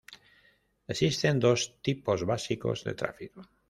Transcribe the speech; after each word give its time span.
Existen 0.87 1.39
dos 1.45 1.59
tipos 1.83 2.25
básicos 2.25 2.83
de 2.83 2.95
tráfico. 2.95 3.41